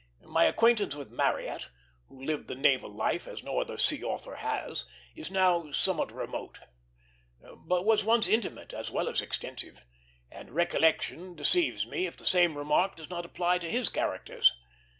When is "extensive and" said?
9.21-10.49